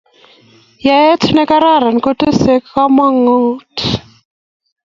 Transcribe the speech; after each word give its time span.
Yaet 0.85 1.21
nekararan 1.35 1.97
kutesei 2.03 2.59
kamanut 2.71 3.75